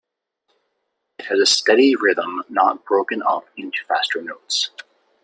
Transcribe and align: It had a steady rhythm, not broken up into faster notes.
It 1.19 1.25
had 1.27 1.37
a 1.37 1.45
steady 1.45 1.95
rhythm, 1.95 2.41
not 2.49 2.85
broken 2.85 3.21
up 3.21 3.45
into 3.55 3.83
faster 3.87 4.19
notes. 4.19 4.71